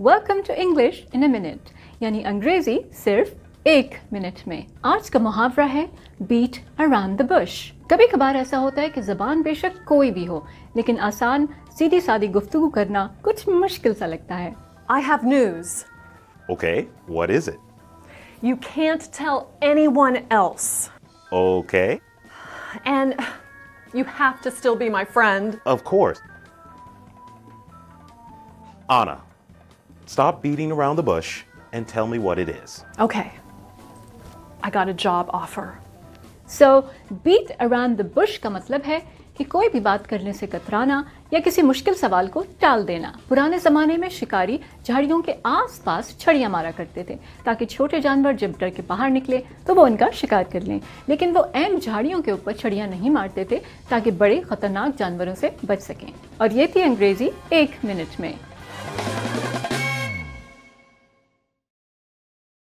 Welcome 0.00 0.40
to 0.46 0.54
English 0.56 1.02
in 1.12 1.22
a 1.22 1.28
minute 1.28 1.70
یعنی 2.00 2.24
انگریزی 2.26 2.78
صرف 3.04 3.28
ایک 3.64 3.94
منٹ 4.12 4.46
میں 4.48 4.60
آج 4.92 5.10
کا 5.10 5.18
محاورہ 5.18 5.66
ہے 5.72 5.84
بیٹ 6.20 6.58
اراؤنڈ 6.78 7.18
دا 7.18 7.24
بش 7.30 7.60
کبھی 7.88 8.06
کبھار 8.12 8.34
ایسا 8.34 8.60
ہوتا 8.60 8.82
ہے 8.82 8.88
کہ 8.90 9.00
زبان 9.02 9.42
بے 9.42 9.54
شک 9.54 9.84
کوئی 9.86 10.10
بھی 10.10 10.26
ہو 10.28 10.40
لیکن 10.74 11.00
آسان 11.02 11.46
سیدھی 11.78 12.00
سادی 12.00 12.30
گفتگو 12.34 12.70
کرنا 12.70 13.06
کچھ 13.22 13.48
مشکل 13.48 13.94
سا 13.94 14.06
لگتا 14.06 14.38
ہے 14.38 14.50
I 14.88 15.00
have 15.00 15.24
news. 15.24 15.84
Okay, 16.48 16.88
what 17.08 17.30
is 17.30 17.48
it? 17.48 17.58
You 18.42 18.56
can't 18.58 19.04
tell 19.12 19.36
anyone 19.62 20.16
else. 20.32 20.90
Okay, 21.32 22.00
And 22.84 23.14
you 23.94 24.04
have 24.04 24.40
to 24.42 24.50
still 24.50 24.76
be 24.76 24.88
my 24.88 25.04
friend. 25.06 25.60
of 25.64 25.84
course. 25.84 26.20
Anna, 28.88 29.18
stop 30.10 30.42
beating 30.42 30.72
around 30.72 30.96
the 30.96 31.04
bush 31.04 31.44
and 31.72 31.86
tell 31.86 32.06
me 32.06 32.18
what 32.18 32.36
it 32.36 32.48
is. 32.48 32.84
Okay. 32.98 33.30
I 34.60 34.70
got 34.70 34.88
a 34.88 34.94
job 34.96 35.30
offer. 35.32 35.68
So 36.50 36.80
beat 37.24 37.50
around 37.60 37.98
the 37.98 38.04
bush 38.14 38.38
کا 38.40 38.48
مطلب 38.48 38.86
ہے 38.86 38.98
کہ 39.36 39.44
کوئی 39.48 39.68
بھی 39.68 39.80
بات 39.80 40.08
کرنے 40.08 40.32
سے 40.32 40.46
کترانا 40.46 41.00
یا 41.32 41.40
کسی 41.44 41.62
مشکل 41.62 41.94
سوال 41.94 42.26
کو 42.28 42.42
ٹال 42.60 42.86
دینا 42.88 43.12
پرانے 43.28 43.58
زمانے 43.58 43.96
میں 43.96 44.08
شکاری 44.08 44.56
جھاڑیوں 44.84 45.20
کے 45.22 45.34
آس 45.44 45.82
پاس 45.84 46.12
چھڑیاں 46.18 46.48
مارا 46.50 46.70
کرتے 46.76 47.04
تھے 47.04 47.16
تاکہ 47.44 47.66
چھوٹے 47.66 48.00
جانور 48.00 48.32
جب 48.40 48.58
ڈر 48.58 48.70
کے 48.76 48.82
باہر 48.86 49.10
نکلے 49.10 49.40
تو 49.66 49.74
وہ 49.74 49.86
ان 49.86 49.96
کا 49.96 50.10
شکار 50.14 50.52
کر 50.52 50.66
لیں 50.66 50.78
لیکن 51.08 51.36
وہ 51.36 51.44
اہم 51.54 51.78
جھاڑیوں 51.82 52.22
کے 52.22 52.30
اوپر 52.30 52.52
چھڑیاں 52.60 52.86
نہیں 52.88 53.10
مارتے 53.10 53.44
تھے 53.44 53.58
تاکہ 53.88 54.10
بڑے 54.18 54.40
خطرناک 54.48 54.98
جانوروں 54.98 55.34
سے 55.34 55.50
بچ 55.66 55.82
سکیں 55.82 56.10
اور 56.36 56.48
یہ 56.52 56.66
تھی 56.72 56.82
انگریزی 56.82 57.28
ایک 57.50 57.84
منٹ 57.84 58.20
میں 58.20 58.32